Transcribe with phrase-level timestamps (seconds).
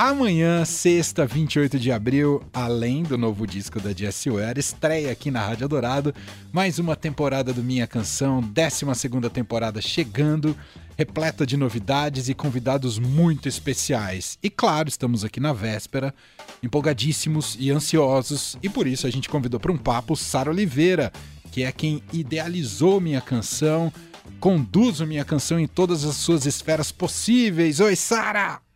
[0.00, 5.44] Amanhã, sexta, 28 de abril, além do novo disco da Jessie Ware, estreia aqui na
[5.44, 6.14] Rádio Dourado
[6.52, 10.56] mais uma temporada do Minha Canção, 12 segunda temporada chegando,
[10.96, 14.38] repleta de novidades e convidados muito especiais.
[14.40, 16.14] E claro, estamos aqui na véspera,
[16.62, 21.12] empolgadíssimos e ansiosos, e por isso a gente convidou para um papo Sara Oliveira,
[21.50, 23.92] que é quem idealizou Minha Canção,
[24.38, 27.80] conduz Minha Canção em todas as suas esferas possíveis.
[27.80, 28.67] Oi, Sara!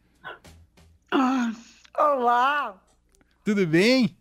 [1.14, 1.52] Ah,
[1.98, 2.82] olá!
[3.44, 4.16] Tudo bem?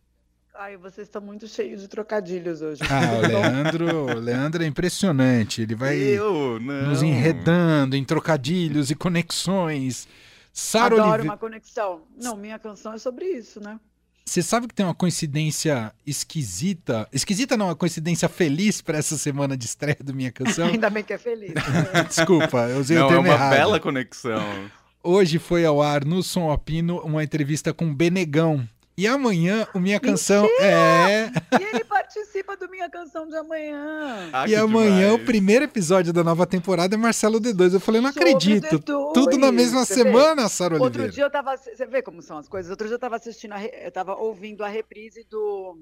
[0.54, 2.82] Ai, vocês estão muito cheios de trocadilhos hoje.
[2.84, 5.62] Ah, o Leandro, o Leandro é impressionante.
[5.62, 10.06] Ele vai Eu, nos enredando em trocadilhos e conexões.
[10.52, 12.02] Sara Adoro Oliveira, uma conexão.
[12.22, 13.80] Não, minha canção é sobre isso, né?
[14.26, 17.08] você sabe que tem uma coincidência esquisita?
[17.12, 20.68] Esquisita não, uma coincidência feliz para essa semana de estreia do Minha Canção?
[20.70, 21.54] Ainda bem que é feliz.
[22.08, 23.52] Desculpa, eu usei o Não, é termo uma errado.
[23.52, 24.70] bela conexão.
[25.04, 28.68] Hoje foi ao ar no Som Alpino uma entrevista com o Benegão.
[28.98, 31.32] E amanhã o Minha Canção é.
[31.60, 34.30] e ele participa do Minha Canção de amanhã.
[34.32, 35.22] Ah, e amanhã demais.
[35.22, 37.74] o primeiro episódio da nova temporada é Marcelo D2.
[37.74, 38.80] Eu falei, não Sobre acredito.
[38.80, 40.12] D2, Tudo na mesma você vê?
[40.12, 41.12] semana, Sara Outro Oliveira.
[41.14, 41.58] dia eu tava.
[41.58, 42.70] Você vê como são as coisas?
[42.70, 45.76] Outro dia eu tava assistindo, a re- eu tava ouvindo a reprise do,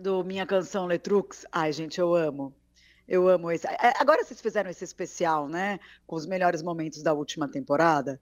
[0.00, 1.44] do Minha Canção Letrux.
[1.52, 2.54] Ai, gente, eu amo.
[3.06, 3.66] Eu amo esse.
[3.98, 5.78] Agora vocês fizeram esse especial, né?
[6.06, 8.18] Com os melhores momentos da última temporada.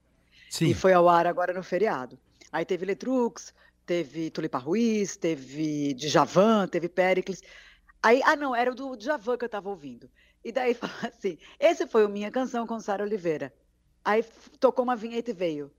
[0.51, 0.67] Sim.
[0.67, 2.19] E foi ao ar agora no feriado.
[2.51, 3.53] Aí teve Letrux,
[3.85, 7.41] teve Tulipa Ruiz, teve Djavan, teve Pericles.
[8.03, 10.11] Aí, ah, não, era o do Djavan que eu tava ouvindo.
[10.43, 13.53] E daí falou assim: esse foi o Minha Canção com Sara Oliveira.
[14.03, 14.25] Aí
[14.59, 15.71] tocou uma vinheta e veio.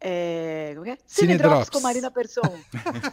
[0.00, 0.96] É, como é?
[1.04, 1.70] Cine Cine Drops Drops.
[1.70, 2.60] com Marina Persson.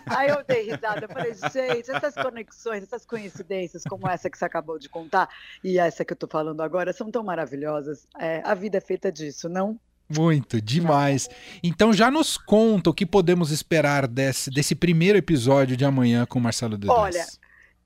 [0.05, 4.45] Aí eu dei risada, eu falei, gente, essas conexões, essas coincidências como essa que você
[4.45, 5.27] acabou de contar
[5.63, 8.07] e essa que eu tô falando agora são tão maravilhosas.
[8.19, 9.77] É, a vida é feita disso, não?
[10.09, 11.29] Muito, demais.
[11.61, 16.39] Então já nos conta o que podemos esperar desse, desse primeiro episódio de amanhã com
[16.39, 16.89] o Marcelo D2.
[16.89, 17.25] Olha,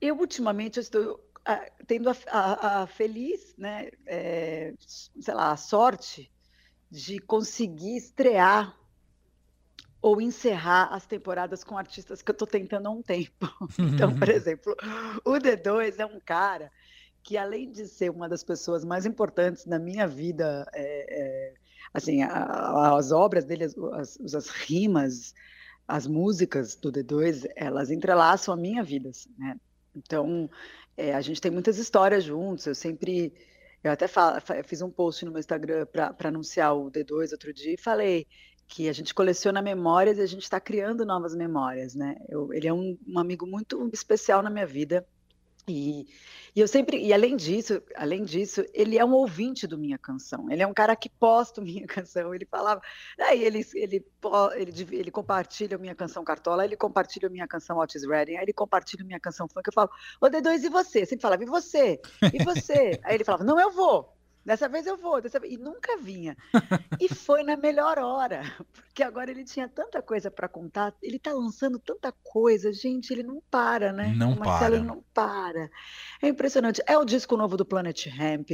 [0.00, 5.56] Eu ultimamente eu estou ah, tendo a, a- a feliz, né, é, sei lá, a
[5.56, 6.30] sorte
[6.90, 8.76] de conseguir estrear
[10.00, 13.48] ou encerrar as temporadas com artistas que eu estou tentando há um tempo.
[13.78, 14.74] Então, por exemplo,
[15.24, 16.70] o D2 é um cara
[17.22, 21.54] que, além de ser uma das pessoas mais importantes na minha vida, é, é,
[21.92, 25.34] assim, a- as obras dele, as, as- as rimas,
[25.86, 29.56] as músicas do D2, elas entrelaçam a minha vida, assim, né?
[29.94, 30.48] Então,
[30.96, 32.66] é, a gente tem muitas histórias juntos.
[32.66, 33.32] Eu sempre,
[33.82, 37.32] eu até fa- fa- eu fiz um post no meu Instagram para anunciar o D2
[37.32, 38.26] outro dia e falei
[38.68, 42.16] que a gente coleciona memórias e a gente está criando novas memórias, né?
[42.28, 45.06] Eu- ele é um, um amigo muito especial na minha vida
[45.68, 46.08] e,
[46.56, 50.50] e eu sempre, e além disso, além disso, ele é um ouvinte do Minha Canção.
[50.50, 52.34] Ele é um cara que posta Minha Canção.
[52.34, 52.80] Ele falava,
[53.18, 54.04] aí ele, ele,
[54.56, 59.04] ele, ele compartilha Minha Canção Cartola, ele compartilha Minha Canção Otis Redding, aí ele compartilha
[59.04, 59.66] Minha Canção Funk.
[59.66, 59.90] Eu falo,
[60.20, 61.06] ô D2, e você?
[61.06, 62.00] Sempre falava, e você?
[62.32, 62.98] E você?
[63.04, 64.21] aí ele falava, não, eu vou.
[64.44, 65.52] Dessa vez eu vou, dessa vez...
[65.52, 66.36] e nunca vinha.
[66.98, 68.42] E foi na melhor hora,
[68.72, 73.22] porque agora ele tinha tanta coisa para contar, ele tá lançando tanta coisa, gente, ele
[73.22, 74.12] não para, né?
[74.16, 74.84] Não o Marcelo para.
[74.84, 75.70] não para.
[76.20, 76.82] É impressionante.
[76.86, 78.50] É o disco novo do Planet Hemp,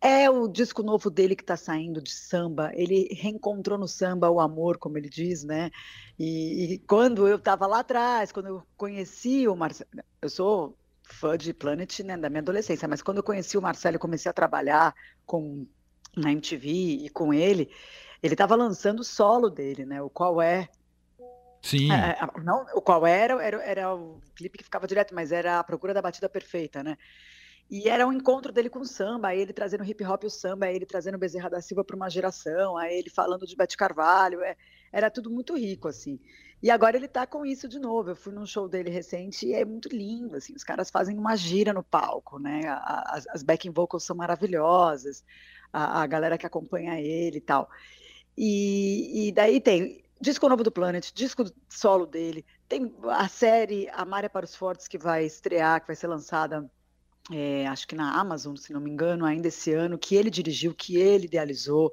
[0.00, 2.70] é o disco novo dele que está saindo de samba.
[2.74, 5.70] Ele reencontrou no samba o amor, como ele diz, né?
[6.18, 9.90] E, e quando eu estava lá atrás, quando eu conheci o Marcelo,
[10.22, 13.96] eu sou fã de Planet né, da minha adolescência, mas quando eu conheci o Marcelo
[13.96, 14.94] e comecei a trabalhar
[15.24, 15.66] com
[16.16, 16.68] na MTV
[17.04, 17.70] e com ele,
[18.22, 20.00] ele estava lançando o solo dele, né?
[20.00, 20.68] O qual é
[21.62, 21.92] Sim.
[21.92, 25.58] é, é, não, o qual era, era, era o clipe que ficava direto, mas era
[25.58, 26.96] a procura da batida perfeita, né?
[27.68, 30.30] E era um encontro dele com o samba, aí ele trazendo hip hop e o
[30.30, 33.76] samba, aí ele trazendo Bezerra da Silva para uma geração, aí ele falando de Bete
[33.76, 34.56] Carvalho, é,
[34.96, 36.18] era tudo muito rico, assim.
[36.62, 38.10] E agora ele tá com isso de novo.
[38.10, 40.54] Eu fui num show dele recente e é muito lindo, assim.
[40.54, 42.62] Os caras fazem uma gira no palco, né?
[42.66, 45.22] As, as backing vocals são maravilhosas,
[45.70, 47.68] a, a galera que acompanha ele e tal.
[48.38, 54.24] E, e daí tem disco novo do Planet, disco solo dele, tem a série Amar
[54.24, 56.70] é para os Fortes que vai estrear, que vai ser lançada,
[57.30, 60.74] é, acho que na Amazon, se não me engano, ainda esse ano, que ele dirigiu,
[60.74, 61.92] que ele idealizou.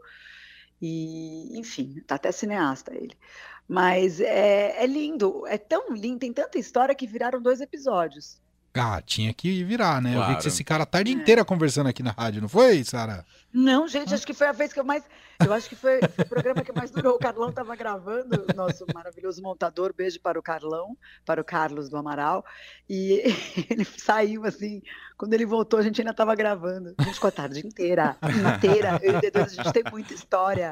[0.83, 3.17] E, enfim, tá até cineasta ele.
[3.67, 8.41] Mas é, é lindo, é tão lindo, tem tanta história que viraram dois episódios.
[8.75, 10.13] Ah, tinha que virar, né?
[10.13, 10.31] Claro.
[10.31, 13.23] Eu vi que esse cara a tarde inteira conversando aqui na rádio, não foi, Sara?
[13.53, 15.03] Não, gente, acho que foi a vez que eu mais.
[15.39, 17.15] Eu acho que foi, foi o programa que mais durou.
[17.15, 19.93] O Carlão estava gravando, nosso maravilhoso montador.
[19.95, 22.43] Beijo para o Carlão, para o Carlos do Amaral.
[22.89, 23.21] E
[23.69, 24.81] ele saiu assim.
[25.15, 26.95] Quando ele voltou, a gente ainda estava gravando.
[26.97, 28.17] A gente ficou a tarde inteira,
[28.55, 28.99] inteira.
[29.03, 30.71] Eu e o D2, a gente tem muita história.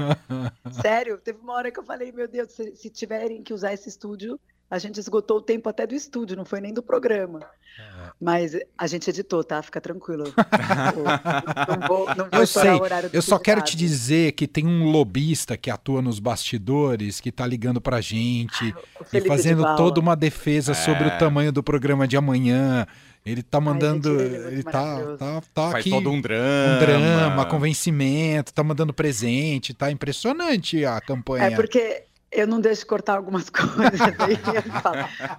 [0.81, 3.89] Sério, teve uma hora que eu falei, meu Deus, se, se tiverem que usar esse
[3.89, 4.39] estúdio,
[4.71, 7.41] a gente esgotou o tempo até do estúdio, não foi nem do programa.
[7.77, 8.11] É.
[8.21, 9.61] Mas a gente editou, tá?
[9.61, 10.23] Fica tranquilo.
[11.67, 14.47] não vou, não vou Eu sei, o horário do eu só quero te dizer que
[14.47, 19.75] tem um lobista que atua nos bastidores, que tá ligando pra gente O e fazendo
[19.75, 21.15] toda uma defesa sobre É.
[21.15, 22.87] o tamanho do programa de amanhã.
[23.25, 24.19] Ele tá mandando.
[24.19, 25.89] gente, ele é ele tá, tá, tá Faz aqui.
[25.89, 26.75] todo um drama.
[26.75, 31.45] um drama, convencimento, tá mandando presente, tá impressionante a campanha.
[31.45, 33.99] É porque eu não deixo cortar algumas coisas.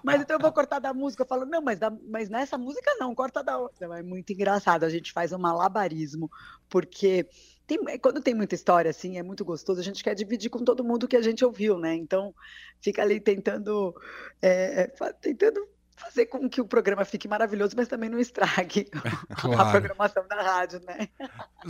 [0.03, 1.23] Mas então eu vou cortar da música.
[1.23, 3.99] Eu falo, não, mas, da- mas nessa música não, corta da outra.
[3.99, 4.85] É muito engraçado.
[4.85, 6.31] A gente faz um malabarismo,
[6.69, 7.27] porque
[7.67, 9.81] tem- quando tem muita história assim, é muito gostoso.
[9.81, 11.94] A gente quer dividir com todo mundo que a gente ouviu, né?
[11.94, 12.35] Então
[12.81, 13.94] fica ali tentando,
[14.41, 15.67] é, é, tentando
[15.97, 18.89] fazer com que o programa fique maravilhoso, mas também não estrague
[19.31, 19.71] a Claro.
[19.71, 21.09] programação da rádio, né?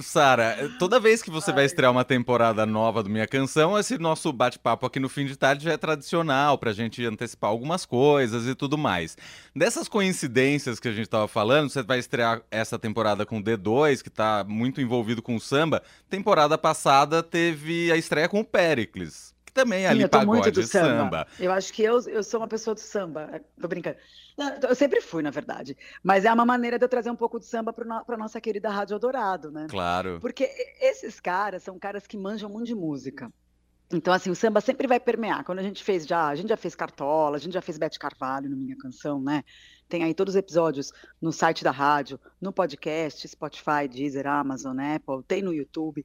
[0.01, 4.33] Sara, toda vez que você vai estrear uma temporada nova do Minha Canção, esse nosso
[4.33, 8.55] bate-papo aqui no fim de tarde já é tradicional pra gente antecipar algumas coisas e
[8.55, 9.17] tudo mais.
[9.55, 14.03] Dessas coincidências que a gente tava falando, você vai estrear essa temporada com o D2,
[14.03, 15.83] que tá muito envolvido com o samba.
[16.09, 20.66] Temporada passada teve a estreia com o Pericles, que também é Sim, ali muito pagode
[20.66, 20.88] samba.
[20.88, 21.26] samba.
[21.38, 23.28] Eu acho que eu, eu sou uma pessoa do samba.
[23.32, 23.96] É, Tô brincando.
[24.66, 25.76] Eu sempre fui, na verdade.
[26.02, 28.70] Mas é uma maneira de eu trazer um pouco de samba para no, nossa querida
[28.70, 29.66] Rádio Eldorado, né?
[29.69, 30.19] Claro.
[30.20, 30.49] Porque
[30.81, 33.31] esses caras são caras que manjam muito de música.
[33.93, 35.44] Então, assim, o samba sempre vai permear.
[35.44, 37.99] Quando a gente fez já, a gente já fez Cartola, a gente já fez Bete
[37.99, 39.44] Carvalho no Minha Canção, né?
[39.87, 40.90] Tem aí todos os episódios
[41.20, 46.02] no site da rádio, no podcast, Spotify, Deezer, Amazon, Apple, tem no YouTube.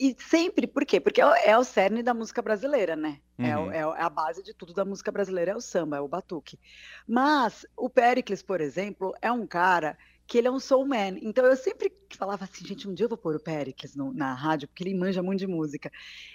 [0.00, 0.98] E sempre, por quê?
[0.98, 3.20] Porque é o, é cerne da música brasileira, né?
[3.38, 3.70] É, Uhum.
[3.70, 6.58] é é a base de tudo da música brasileira, é o samba, é o batuque.
[7.06, 11.18] Mas o Pericles, por exemplo, é um cara que ele é um soul man.
[11.20, 14.32] Então eu sempre falava assim, gente, um dia eu vou pôr o Pericles no- na
[14.32, 15.90] rádio, porque ele manja muito de música.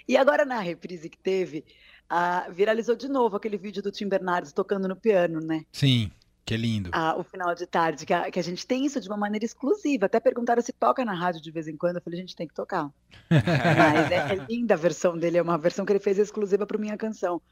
[0.06, 1.64] E agora na reprise que teve,
[2.08, 5.64] ah, viralizou de novo aquele vídeo do Tim Bernardes tocando no piano, né?
[5.72, 6.10] Sim,
[6.46, 6.90] que lindo.
[6.92, 9.44] Ah, o final de tarde, que a, que a gente tem isso de uma maneira
[9.44, 10.06] exclusiva.
[10.06, 11.96] Até perguntaram se toca na rádio de vez em quando.
[11.96, 12.88] Eu falei, gente, tem que tocar.
[13.28, 16.78] Mas é, é linda a versão dele, é uma versão que ele fez exclusiva para
[16.78, 17.42] minha canção.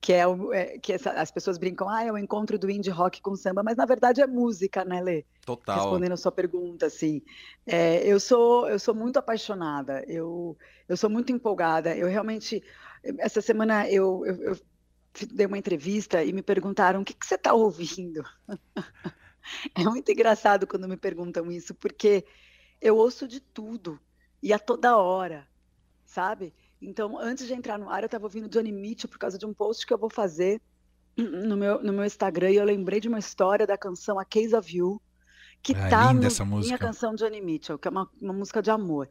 [0.00, 2.88] Que é, o, é- que essa- as pessoas brincam, ah, é o encontro do indie
[2.90, 5.24] rock com samba, mas na verdade é música, né, Lê?
[5.44, 5.76] Total.
[5.76, 7.20] Respondendo a sua pergunta, assim,
[7.66, 10.56] é, eu sou eu sou muito apaixonada, eu,
[10.88, 11.94] eu sou muito empolgada.
[11.94, 12.62] Eu realmente,
[13.18, 14.58] essa semana eu, eu, eu
[15.26, 18.22] dei uma entrevista e me perguntaram o que, que você está ouvindo.
[19.74, 22.22] É muito engraçado quando me perguntam isso, porque
[22.82, 23.98] eu ouço de tudo
[24.42, 25.48] e a toda hora,
[26.04, 26.54] sabe?
[26.82, 29.54] Então, antes de entrar no ar, eu estava ouvindo Johnny Mitchell por causa de um
[29.54, 30.60] post que eu vou fazer
[31.16, 34.54] no meu, no meu Instagram e eu lembrei de uma história da canção A Case
[34.54, 35.00] of You,
[35.62, 36.66] que Ah, tá linda no essa música.
[36.66, 39.08] minha canção Johnny Mitchell, que é uma, uma música de amor.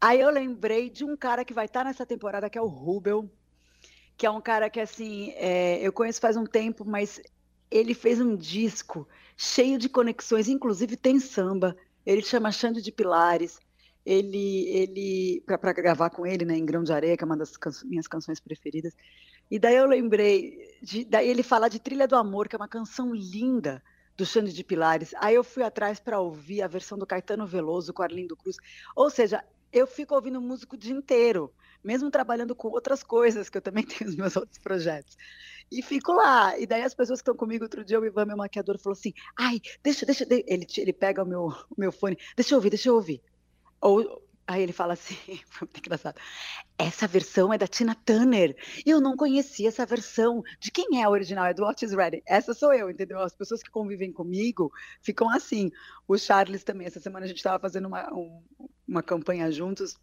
[0.00, 3.30] Aí eu lembrei de um cara que vai estar nessa temporada, que é o Rubel,
[4.16, 7.20] que é um cara que, assim, é, eu conheço faz um tempo, mas
[7.70, 11.76] ele fez um disco cheio de conexões, inclusive tem samba.
[12.06, 13.58] Ele chama Xande de Pilares.
[14.06, 17.56] Ele, ele para gravar com ele, né, em Grão de Areia, que é uma das
[17.56, 18.92] canso- minhas canções preferidas.
[19.50, 22.68] E daí eu lembrei, de, daí ele fala de Trilha do Amor, que é uma
[22.68, 23.82] canção linda
[24.16, 25.14] do Xande de Pilares.
[25.16, 28.56] Aí eu fui atrás para ouvir a versão do Caetano Veloso com Arlindo Cruz.
[28.94, 31.52] Ou seja, eu fico ouvindo músico o dia inteiro,
[31.84, 35.16] mesmo trabalhando com outras coisas, que eu também tenho os meus outros projetos.
[35.70, 36.58] E fico lá.
[36.58, 39.12] E daí as pessoas que estão comigo, outro dia o Ivan, meu maquiador, falou assim:
[39.38, 42.70] ai, deixa, deixa, de-" ele, ele pega o meu, o meu fone, deixa eu ouvir,
[42.70, 43.22] deixa eu ouvir.
[43.80, 45.14] Ou, aí ele fala assim,
[45.48, 46.20] foi muito engraçado.
[46.78, 48.56] Essa versão é da Tina Turner.
[48.84, 50.42] Eu não conhecia essa versão.
[50.60, 51.46] De quem é a original?
[51.46, 52.22] É do Otis Redding.
[52.26, 53.20] Essa sou eu, entendeu?
[53.20, 55.70] As pessoas que convivem comigo ficam assim.
[56.06, 56.86] O Charles também.
[56.86, 58.42] Essa semana a gente estava fazendo uma, um-
[58.86, 59.96] uma campanha juntos.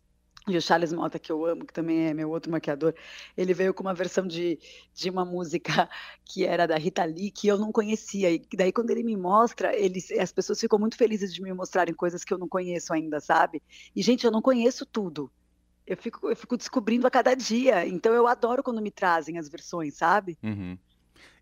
[0.47, 2.95] E o Charles Mota, que eu amo, que também é meu outro maquiador,
[3.37, 4.57] ele veio com uma versão de,
[4.93, 5.87] de uma música
[6.25, 8.31] que era da Rita Lee, que eu não conhecia.
[8.31, 11.93] E daí, quando ele me mostra, eles, as pessoas ficam muito felizes de me mostrarem
[11.93, 13.61] coisas que eu não conheço ainda, sabe?
[13.95, 15.31] E, gente, eu não conheço tudo.
[15.85, 17.85] Eu fico, eu fico descobrindo a cada dia.
[17.85, 20.39] Então, eu adoro quando me trazem as versões, sabe?
[20.41, 20.75] Uhum.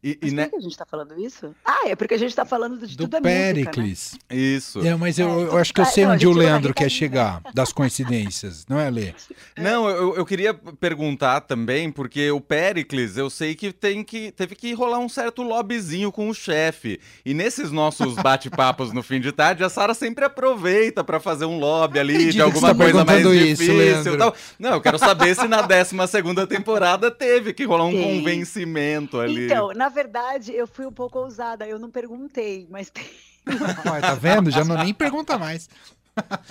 [0.01, 1.53] E, Mas e por né- que a gente tá falando isso?
[1.65, 3.53] Ah, é porque a gente tá falando de Do tudo é música, né?
[3.53, 4.17] Pericles.
[4.29, 4.85] Isso.
[4.85, 7.41] É, mas eu, É, eu acho que eu é, sei onde o Leandro quer chegar,
[7.53, 9.13] das coincidências, não é, Lê?
[9.57, 14.55] Não, eu, eu queria perguntar também, porque o Pericles, eu sei que, tem que teve
[14.55, 16.99] que rolar um certo lobbyzinho com o chefe.
[17.25, 21.59] E nesses nossos bate-papos no fim de tarde, a Sara sempre aproveita pra fazer um
[21.59, 24.35] lobby ali acredito de que alguma você tá coisa mais isso, difícil e tal.
[24.57, 28.17] Não, eu quero saber se na 12 segunda temporada teve que rolar um Tem.
[28.17, 29.45] convencimento ali.
[29.45, 33.05] Então, na verdade, eu fui um pouco ousada, eu não perguntei, mas tem.
[33.91, 34.51] Olha, tá vendo?
[34.51, 35.69] Já não nem pergunta mais.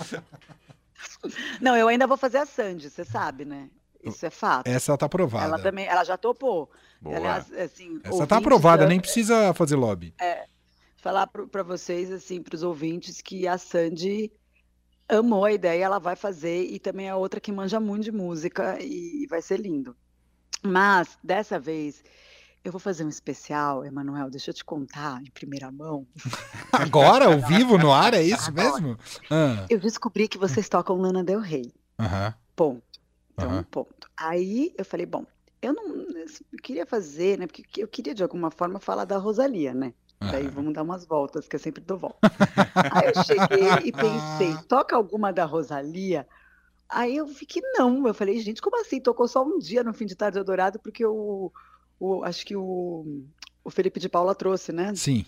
[1.61, 3.69] Não, eu ainda vou fazer a Sandy, você sabe, né?
[4.03, 4.67] Isso é fato.
[4.67, 5.45] Essa tá aprovada.
[5.45, 6.69] Ela também, ela já topou.
[7.01, 7.17] Boa.
[7.17, 10.13] Aliás, assim, Essa tá aprovada, eu- nem precisa fazer lobby.
[10.97, 14.31] falar para vocês, assim, para os ouvintes, que a Sandy
[15.07, 18.77] amou a ideia, ela vai fazer, e também é outra que manja muito de música
[18.81, 19.95] e vai ser lindo.
[20.63, 22.03] Mas, dessa vez,
[22.63, 26.07] eu vou fazer um especial, Emanuel, deixa eu te contar em primeira mão.
[26.73, 28.81] Agora, ao vivo, no ar, é isso Agora.
[28.81, 28.97] mesmo?
[29.29, 31.71] Ah, Eu descobri que vocês tocam Lana Del Rey.
[31.99, 32.83] Aham, Ponto.
[33.33, 33.63] Então, aham.
[33.71, 34.09] ponto.
[34.17, 35.25] Aí eu falei, bom,
[35.61, 37.47] eu não eu queria fazer, né?
[37.47, 39.93] Porque eu queria de alguma forma falar da Rosalia, né?
[40.21, 40.51] Daí aham.
[40.51, 42.19] vamos dar umas voltas, que eu sempre dou volta.
[42.91, 46.27] Aí eu cheguei e pensei, toca alguma da Rosalia?
[46.89, 48.07] Aí eu vi que não.
[48.07, 48.99] Eu falei, gente, como assim?
[49.01, 51.51] Tocou só um dia no fim de tarde adorado, porque o,
[51.99, 53.23] o acho que o,
[53.63, 54.93] o Felipe de Paula trouxe, né?
[54.95, 55.25] Sim.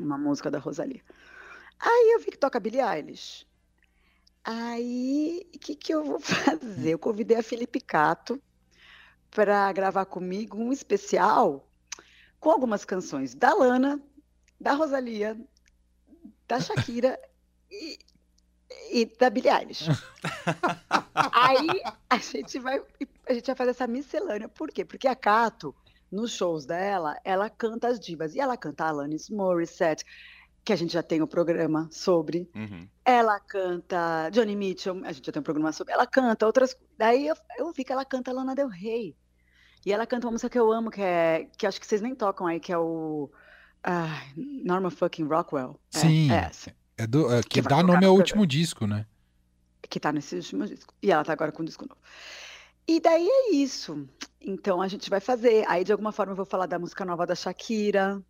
[0.00, 1.02] uma música da Rosalia.
[1.78, 3.46] Aí eu vi que toca Billie Eilish.
[4.42, 6.90] Aí, o que, que eu vou fazer?
[6.90, 8.40] Eu convidei a Felipe Cato
[9.30, 11.68] para gravar comigo um especial
[12.38, 14.00] com algumas canções da Lana,
[14.60, 15.38] da Rosalia,
[16.46, 17.18] da Shakira
[17.70, 17.98] e,
[18.92, 19.88] e da Billie Eilish.
[21.32, 22.82] Aí a gente vai
[23.26, 24.48] a gente vai fazer essa miscelânea.
[24.48, 24.84] Por quê?
[24.84, 25.74] Porque a Cato,
[26.14, 28.34] nos shows dela, ela canta as divas.
[28.34, 30.04] E ela canta Alanis Morissette,
[30.64, 32.48] que a gente já tem o programa sobre.
[32.54, 32.88] Uhum.
[33.04, 35.92] Ela canta Johnny Mitchell, a gente já tem um programa sobre.
[35.92, 36.76] Ela canta outras.
[36.96, 39.16] Daí eu, eu vi que ela canta Lana Del Rey.
[39.84, 41.48] E ela canta uma música que eu amo, que é.
[41.58, 43.30] que acho que vocês nem tocam aí, que é o.
[43.82, 44.32] ai,
[44.64, 45.78] Norma fucking Rockwell.
[45.94, 46.32] É, Sim.
[46.32, 46.74] é essa.
[46.96, 48.16] É do, é, que Que dá nome no ao programa.
[48.16, 49.06] último disco, né?
[49.88, 50.94] que tá nesse último disco.
[51.02, 52.00] E ela tá agora com um disco novo.
[52.86, 54.06] E daí é isso.
[54.40, 55.64] Então a gente vai fazer.
[55.68, 58.20] Aí de alguma forma eu vou falar da música nova da Shakira,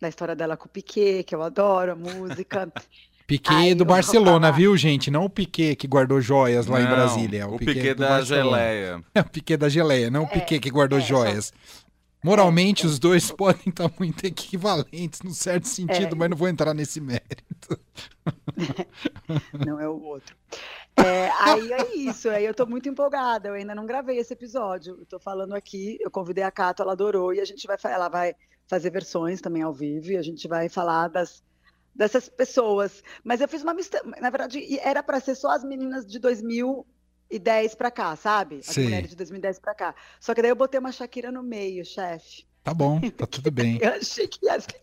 [0.00, 2.70] da história dela com o Piquet, que eu adoro a música.
[3.26, 4.50] Piquet Aí do Barcelona, falar.
[4.56, 5.08] viu, gente?
[5.08, 7.46] Não o Piquet que guardou joias lá em Não, Brasília.
[7.46, 8.56] O, O, Piquet, do da Barcelona.
[8.58, 9.04] geleia.
[9.14, 11.52] É o Piquet da geleia, não o É, Piquet que guardou é, só- joias.
[12.24, 16.18] Moralmente, os dois podem estar muito equivalentes, num certo sentido, É.
[16.18, 17.78] mas não vou entrar nesse mérito.
[19.64, 20.34] não é o outro.
[20.96, 24.96] É, aí é isso, aí eu tô muito empolgada, eu ainda não gravei esse episódio,
[25.00, 28.08] eu tô falando aqui, eu convidei a Cato, ela adorou, e a gente vai, ela
[28.08, 28.34] vai
[28.66, 31.42] fazer versões também ao vivo, e a gente vai falar das,
[31.94, 36.06] dessas pessoas, mas eu fiz uma mistura, na verdade, era para ser só as meninas
[36.06, 38.58] de 2010 pra cá, sabe?
[38.58, 38.84] As Sei.
[38.84, 42.49] mulheres de 2010 pra cá, só que daí eu botei uma Shakira no meio, chefe.
[42.62, 43.78] Tá bom, tá tudo bem.
[43.82, 44.80] Eu achei que ia ser.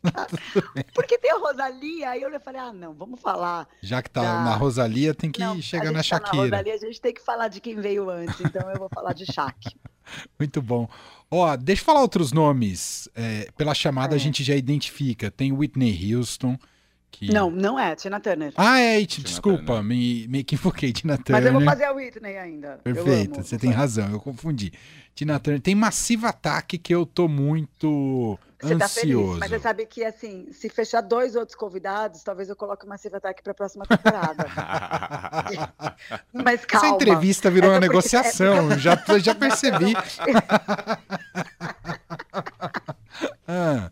[0.93, 4.43] Porque tem a Rosalia, aí eu falei, ah, não, vamos falar Já que tá Da-
[4.43, 6.43] na Rosalia, tem que não, chegar a na gente tá Shakira.
[6.43, 9.25] Rosalia, a gente tem que falar de quem veio antes, então eu vou falar de
[9.31, 9.75] Shaq.
[10.39, 10.88] Muito bom.
[11.29, 13.07] Ó, deixa eu falar outros nomes.
[13.13, 14.19] É, pela chamada a É.
[14.19, 15.29] gente já identifica.
[15.29, 16.57] Tem Whitney Houston.
[17.10, 17.32] Que...
[17.34, 18.54] Não, não é, Tina Turner.
[18.56, 19.84] Ah, é, te- Tina desculpa, Turner.
[19.84, 21.42] me, me equivoquei, Tina Turner.
[21.42, 22.80] Mas eu vou fazer a Whitney ainda.
[22.84, 24.72] Perfeito, você tem razão, eu confundi.
[25.16, 25.60] Tina Turner.
[25.60, 29.40] Tem Massive Ataque que eu tô muito Você tá feliz, ansioso.
[29.40, 33.16] mas você sabe que, assim, se fechar dois outros convidados, talvez eu coloque uma Massive
[33.16, 34.46] Attack pra próxima temporada.
[36.32, 36.86] Mas calma.
[36.88, 39.94] Essa entrevista virou É uma porque- negociação, eu já, eu já percebi.
[43.48, 43.90] Ah,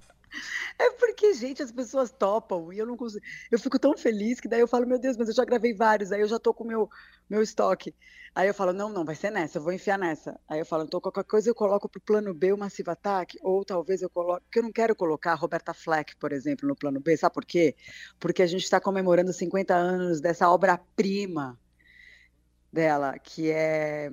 [0.77, 3.23] É porque, gente, as pessoas topam e eu não consigo.
[3.51, 6.11] Eu fico tão feliz que daí eu falo, meu Deus, mas eu já gravei vários,
[6.11, 6.89] aí eu já tô com o meu,
[7.29, 7.93] meu estoque.
[8.33, 10.37] Aí eu falo, não, não, vai ser nessa, eu vou enfiar nessa.
[10.47, 13.63] Aí eu falo, então qualquer coisa eu coloco pro plano B o Massive Attack, ou
[13.63, 14.43] talvez eu coloque.
[14.45, 17.45] Porque eu não quero colocar a Roberta Fleck, por exemplo, no plano B, sabe por
[17.45, 17.75] quê?
[18.19, 21.57] Porque a gente está comemorando 50 anos dessa obra-prima
[22.73, 24.11] dela, que é.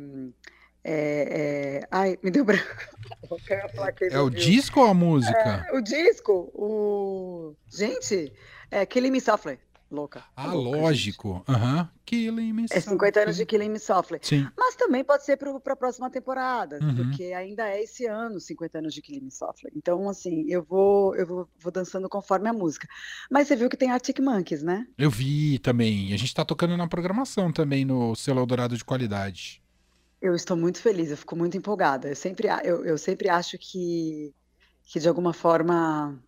[0.84, 1.88] é, é...
[1.90, 2.64] Ai, me deu branco.
[4.10, 5.66] É o disco ou a música?
[5.72, 7.21] O disco, o.
[7.72, 8.32] Gente,
[8.70, 9.58] é Killing Me Softly.
[9.90, 10.24] Louca.
[10.34, 11.44] ah, louca, lógico.
[11.46, 11.86] Aham.
[12.06, 13.44] Killing Me É 50 anos de.
[13.44, 14.20] Killing Me Softly.
[14.22, 14.48] Sim.
[14.56, 16.94] Mas também pode ser para a próxima temporada, Uhum.
[16.96, 19.70] porque ainda é esse ano 50 anos de Killing Me Softly.
[19.76, 22.88] Então, assim, eu vou, eu vou, vou dançando conforme a música.
[23.30, 24.86] Mas você viu que tem Arctic Monkeys, né?
[24.96, 26.14] Eu vi também.
[26.14, 29.62] A gente tá tocando na programação também no selo Eldorado de qualidade.
[30.22, 32.08] Eu estou muito feliz, eu fico muito empolgada.
[32.08, 34.32] Eu sempre, eu, eu sempre acho que,
[34.84, 36.18] que de alguma forma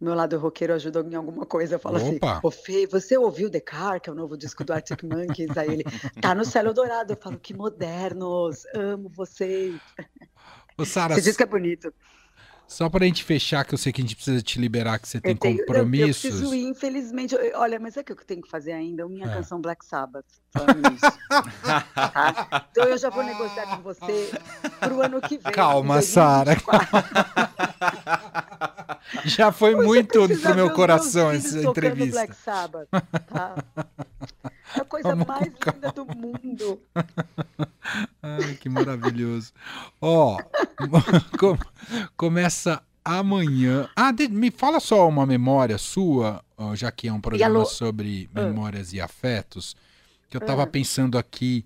[0.00, 1.76] meu lado roqueiro ajuda em alguma coisa.
[1.76, 2.40] Eu falo assim, Opa!
[2.42, 5.56] ô Fê, você ouviu The Car, que é o novo disco do Arctic Monkeys?
[5.56, 5.84] Aí ele,
[6.20, 7.12] tá no Céu Dourado.
[7.12, 9.80] Eu falo, que modernos, amo vocês.
[10.78, 11.92] Ô, Sara, Você diz que é bonito.
[12.66, 15.18] só pra gente fechar, que eu sei que a gente precisa te liberar, que você
[15.20, 16.20] tem Eu, tenho, eu, eu compromissos.
[16.20, 17.34] preciso ir, infelizmente.
[17.34, 19.08] Eu- olha, mas é que eu tenho que fazer ainda?
[19.08, 19.32] Minha É.
[19.32, 20.26] canção Black Sabbath.
[20.52, 20.66] tá?
[22.70, 24.30] Então eu já vou negociar com você
[24.80, 25.52] pro ano que vem.
[25.52, 26.56] Calma, Sara.
[28.86, 29.28] 2024.
[29.28, 32.12] Já foi Você muito pro meu coração essa entrevista.
[32.12, 32.88] Black Sabbath,
[33.28, 33.54] tá?
[34.74, 36.80] É a coisa Vamos mais linda do mundo.
[38.22, 39.52] Ai, que maravilhoso.
[40.00, 40.38] Ó,
[41.38, 41.58] com-
[42.16, 43.88] começa amanhã.
[43.94, 46.42] Ah, de- me fala só uma memória sua,
[46.74, 48.42] já que é um programa sobre Ah.
[48.42, 49.76] memórias e afetos,
[50.28, 50.66] que eu tava Ah.
[50.66, 51.64] pensando aqui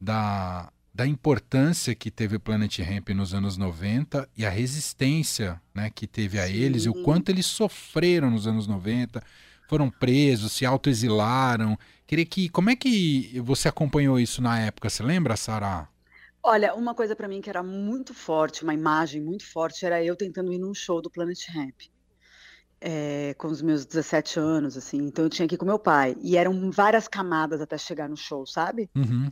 [0.00, 5.90] da, da importância que teve o Planet Hemp nos anos 90 e a resistência né,
[5.94, 7.02] que teve a eles e o Sim.
[7.02, 9.22] quanto eles sofreram nos anos 90.
[9.68, 11.78] Foram presos, se autoexilaram.
[12.06, 12.48] Queria que.
[12.48, 14.88] Como é que você acompanhou isso na época?
[14.88, 15.86] Você lembra, Sara?
[16.42, 20.16] Olha, uma coisa pra mim que era muito forte, uma imagem muito forte, era eu
[20.16, 21.74] tentando ir num show do Planet Hemp.
[22.80, 24.98] É, com os meus 17 anos, assim.
[24.98, 26.16] Então eu tinha que ir com meu pai.
[26.22, 28.88] E eram várias camadas até chegar no show, sabe?
[28.94, 29.30] Uhum.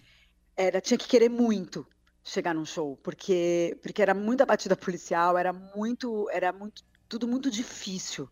[0.56, 1.86] Era, tinha que querer muito
[2.24, 7.50] chegar num show, porque porque era muita batida policial, era muito, era muito, tudo muito
[7.50, 8.28] difícil.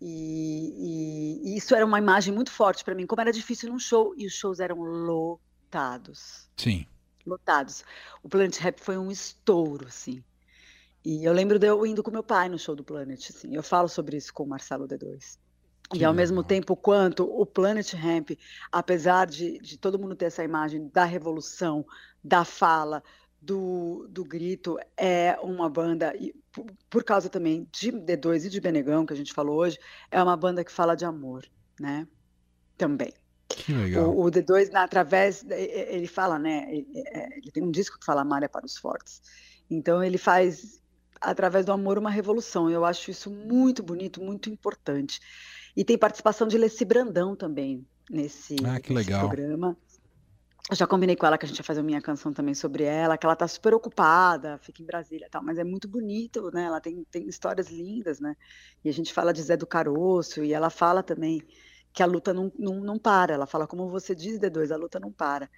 [0.00, 3.78] E, e- e isso era uma imagem muito forte pra mim, como era difícil num
[3.78, 6.86] show, e os shows eram lotados, Sim.
[7.26, 7.84] lotados.
[8.22, 10.22] O Planet Rap foi um estouro, assim.
[11.04, 13.54] E eu lembro de eu indo com meu pai no show do Planet, assim.
[13.54, 15.38] Eu falo sobre isso com o Marcelo D2.
[15.94, 18.30] E ao mesmo tempo quanto o Planet Ramp,
[18.72, 21.84] apesar de, de todo mundo ter essa imagem da revolução,
[22.22, 23.02] da fala,
[23.40, 28.60] do, do grito, é uma banda, e por, por causa também de D2 e de
[28.60, 29.78] Benegão, que a gente falou hoje,
[30.10, 31.44] é uma banda que fala de amor,
[31.78, 32.08] né?
[32.76, 33.12] Também.
[33.48, 34.10] Que legal.
[34.10, 36.66] O, o D2, na- através, ele fala, né?
[36.74, 39.20] e- e- Ele tem um disco que fala Amar é para os fortes.
[39.70, 40.80] Então ele faz,
[41.20, 42.70] através do amor, uma revolução.
[42.70, 45.20] Eu acho isso muito bonito, muito importante.
[45.76, 49.26] E tem participação de Leci Brandão também nesse, Ah, que nesse legal.
[49.28, 49.76] programa.
[50.70, 52.84] Eu já combinei com ela que a gente ia fazer uma minha canção também sobre
[52.84, 56.50] ela, que ela tá super ocupada, fica em Brasília e tal, mas é muito bonito,
[56.54, 56.64] né?
[56.64, 58.34] Ela tem, tem histórias lindas, né?
[58.82, 61.42] E a gente fala de Zé do Caroço, e ela fala também
[61.94, 63.34] que a luta não, não, não para.
[63.34, 65.48] Ela fala, como você diz, D2, a luta não para.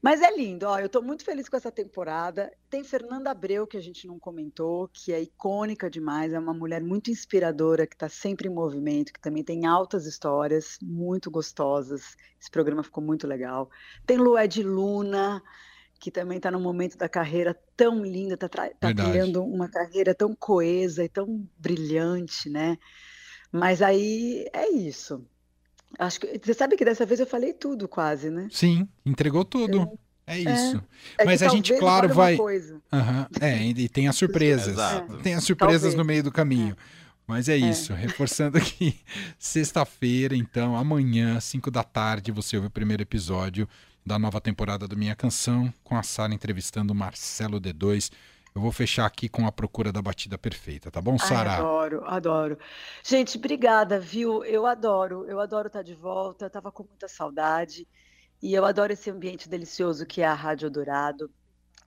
[0.00, 2.50] Mas é lindo, ó, eu tô muito feliz com essa temporada.
[2.70, 6.82] Tem Fernanda Abreu, que a gente não comentou, que é icônica demais, é uma mulher
[6.82, 12.16] muito inspiradora, que está sempre em movimento, que também tem altas histórias, muito gostosas.
[12.40, 13.68] Esse programa ficou muito legal.
[14.06, 15.42] Tem Lued Luna,
[16.00, 19.02] que também está num momento da carreira tão linda, está tá Verdade.
[19.02, 22.78] trilhando uma carreira tão coesa e tão brilhante, né?
[23.52, 25.24] Mas aí é isso.
[25.98, 28.48] Acho que você sabe que dessa vez eu falei tudo quase, né?
[28.50, 29.98] Sim, entregou tudo.
[30.26, 30.82] É isso.
[31.18, 32.38] É Mas a gente, claro, vai-.
[32.92, 33.26] Aham.
[33.40, 34.68] É, e tem as surpresas.
[34.68, 35.18] Exato.
[35.18, 35.94] Tem as surpresas Talvez.
[35.94, 36.76] no meio do caminho.
[37.26, 39.00] Mas é isso, reforçando aqui,
[39.38, 43.66] sexta-feira, então, amanhã, 5 da tarde, você ouve o primeiro episódio
[44.04, 48.10] da nova temporada do Minha Canção, com a Sara entrevistando o Marcelo D2.
[48.54, 51.54] Eu vou fechar aqui com a procura da batida perfeita, tá bom, Sara?
[51.54, 52.58] adoro, adoro.
[53.02, 54.44] Gente, obrigada, viu?
[54.44, 57.84] Eu adoro, eu adoro estar de volta, tava com muita saudade.
[58.40, 61.28] E eu adoro esse ambiente delicioso que é a Rádio Dourado.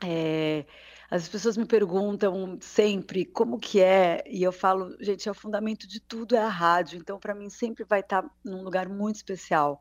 [0.03, 0.65] É,
[1.09, 5.87] as pessoas me perguntam sempre como que é, e eu falo, gente, é o fundamento
[5.87, 6.99] de tudo é a rádio.
[6.99, 9.79] Então, para mim, sempre vai estar num lugar muito especial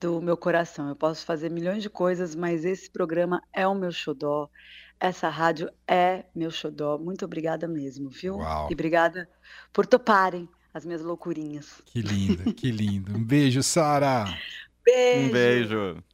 [0.00, 0.88] do meu coração.
[0.88, 4.48] Eu posso fazer milhões de coisas, mas esse programa é o meu xodó.
[5.00, 6.98] Essa rádio é meu xodó.
[6.98, 8.36] Muito obrigada mesmo, viu?
[8.36, 8.68] Uau.
[8.70, 9.28] E obrigada
[9.72, 11.80] por toparem as minhas loucurinhas.
[11.86, 13.16] Que lindo, que lindo.
[13.16, 14.24] Um beijo, Sara.
[14.84, 15.28] Beijo!
[15.28, 16.04] Um beijo.